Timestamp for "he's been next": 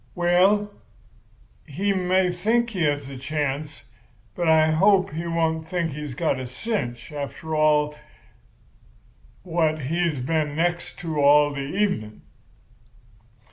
9.83-10.97